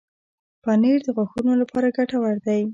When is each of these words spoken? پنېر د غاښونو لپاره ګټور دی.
پنېر 0.63 0.99
د 1.05 1.07
غاښونو 1.15 1.53
لپاره 1.61 1.93
ګټور 1.97 2.35
دی. 2.47 2.61